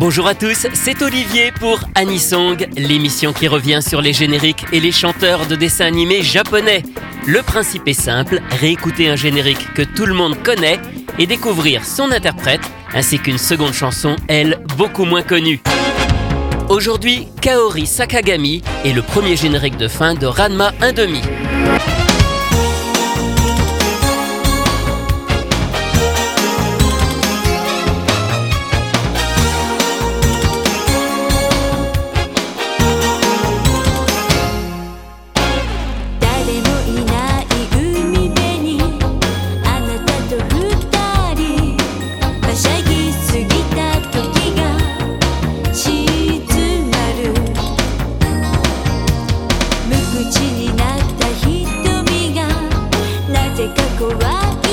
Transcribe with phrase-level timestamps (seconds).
[0.00, 4.92] Bonjour à tous, c'est Olivier pour Anisong, l'émission qui revient sur les génériques et les
[4.92, 6.84] chanteurs de dessins animés japonais.
[7.26, 10.80] Le principe est simple, réécouter un générique que tout le monde connaît
[11.18, 12.62] et découvrir son interprète,
[12.94, 15.60] ainsi qu'une seconde chanson, elle, beaucoup moins connue.
[16.70, 21.99] Aujourd'hui, Kaori Sakagami est le premier générique de fin de Ranma 1.5.
[54.22, 54.69] arrive.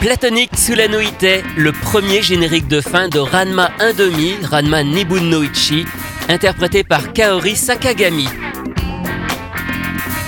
[0.00, 5.86] Platonic Tsulanoite, le premier générique de fin de Ranma 1.5, Ranma Nibun no Ichi,
[6.28, 8.28] interprété par Kaori Sakagami.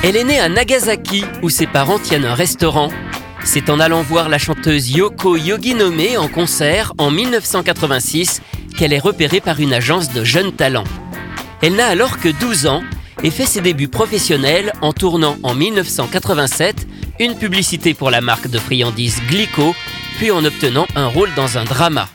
[0.02, 2.88] Elle est née à Nagasaki, où ses parents tiennent un restaurant.
[3.44, 8.42] C'est en allant voir la chanteuse Yoko Yoginome en concert en 1986
[8.76, 10.84] qu'elle est repérée par une agence de jeunes talents.
[11.62, 12.82] Elle n'a alors que 12 ans
[13.22, 16.86] et fait ses débuts professionnels en tournant en 1987
[17.18, 19.74] une publicité pour la marque de friandises Glico,
[20.18, 22.08] puis en obtenant un rôle dans un drama.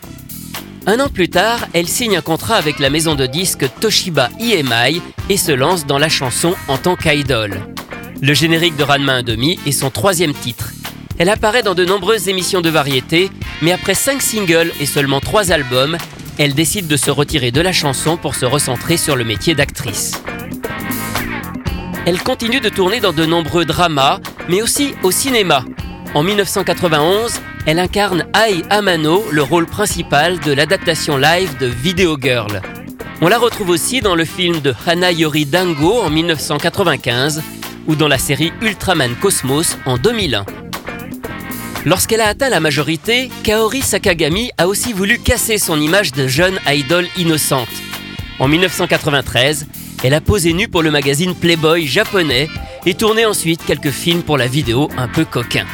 [0.88, 5.02] Un an plus tard, elle signe un contrat avec la maison de disques Toshiba EMI
[5.30, 7.60] et se lance dans la chanson en tant qu'idol.
[8.22, 10.72] Le générique de Ranma 1.5 est son troisième titre.
[11.18, 13.30] Elle apparaît dans de nombreuses émissions de variété,
[13.62, 15.98] mais après cinq singles et seulement trois albums,
[16.38, 20.12] elle décide de se retirer de la chanson pour se recentrer sur le métier d'actrice.
[22.06, 25.66] Elle continue de tourner dans de nombreux dramas, mais aussi au cinéma.
[26.13, 32.62] En 1991, elle incarne Ai Amano, le rôle principal de l'adaptation live de Video Girl.
[33.22, 37.42] On la retrouve aussi dans le film de Hana Yori Dango en 1995
[37.88, 40.46] ou dans la série Ultraman Cosmos en 2001.
[41.86, 46.60] Lorsqu'elle a atteint la majorité, Kaori Sakagami a aussi voulu casser son image de jeune
[46.68, 47.69] idole innocente.
[48.38, 49.66] En 1993,
[50.03, 52.50] elle a posé nue pour le magazine Playboy japonais
[52.86, 55.65] et tourné ensuite quelques films pour la vidéo un peu coquin.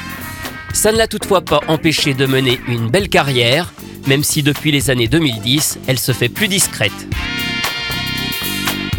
[0.74, 3.74] Ça ne l'a toutefois pas empêché de mener une belle carrière,
[4.08, 6.92] même si depuis les années 2010, elle se fait plus discrète.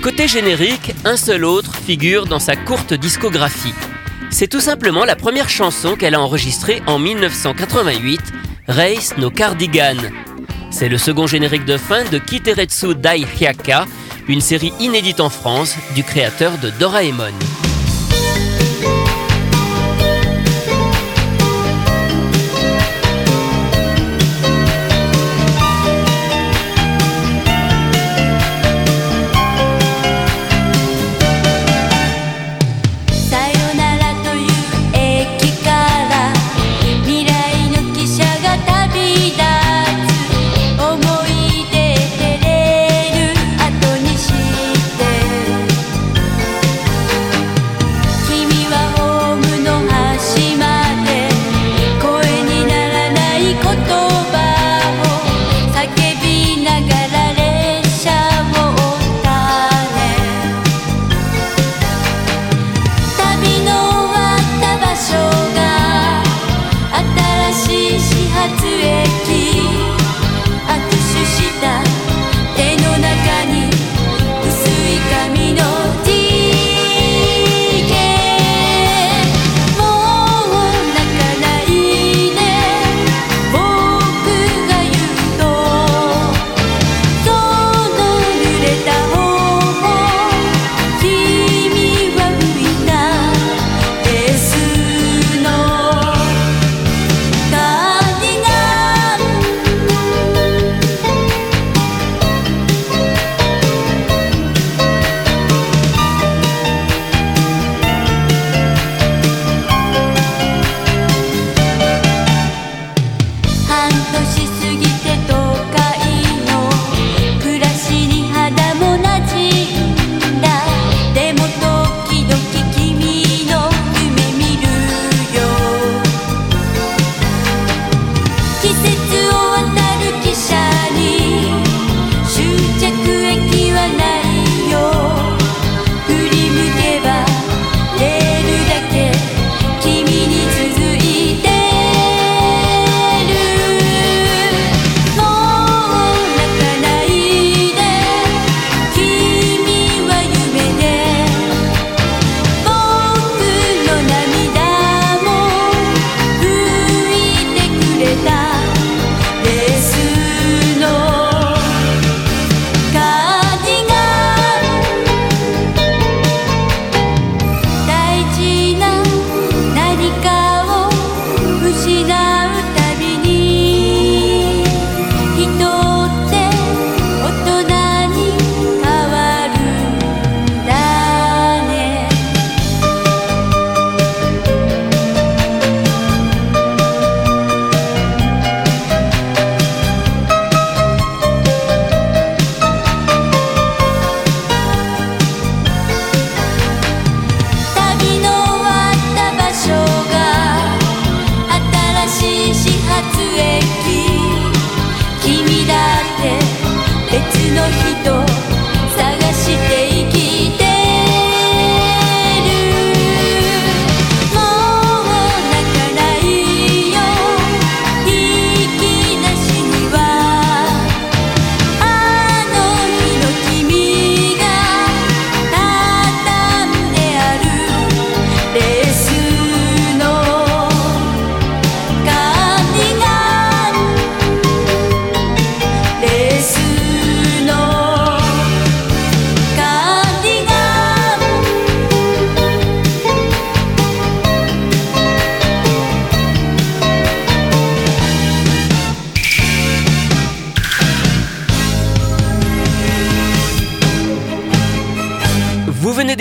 [0.02, 3.74] Côté générique, un seul autre figure dans sa courte discographie.
[4.30, 8.20] C'est tout simplement la première chanson qu'elle a enregistrée en 1988,
[8.66, 9.96] Race no Cardigan.
[10.70, 13.86] C'est le second générique de fin de Kiteretsu Dai Hyaka,
[14.28, 17.32] une série inédite en France du créateur de Doraemon.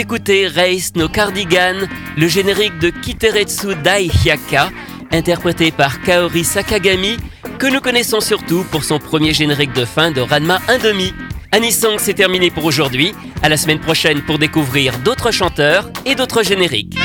[0.01, 1.75] D'écouter Race no Cardigan,
[2.17, 4.71] le générique de Kiteretsu Dai Hyaka,
[5.11, 7.17] interprété par Kaori Sakagami,
[7.59, 11.13] que nous connaissons surtout pour son premier générique de fin de Ranma 1,5.
[11.51, 13.13] Anisong, c'est terminé pour aujourd'hui.
[13.43, 16.97] À la semaine prochaine pour découvrir d'autres chanteurs et d'autres génériques.